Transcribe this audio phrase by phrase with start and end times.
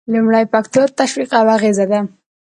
[0.13, 1.99] لومړی فکتور تشویق او اغیزه ده.